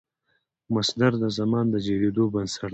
[0.73, 2.69] مصدر د زمان د جوړېدو بنسټ دئ.